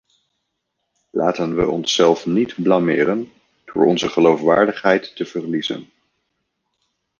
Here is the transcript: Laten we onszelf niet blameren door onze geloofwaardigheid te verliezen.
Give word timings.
Laten 1.09 1.55
we 1.55 1.67
onszelf 1.67 2.25
niet 2.25 2.55
blameren 2.63 3.31
door 3.65 3.85
onze 3.85 4.09
geloofwaardigheid 4.09 5.15
te 5.15 5.25
verliezen. 5.25 5.89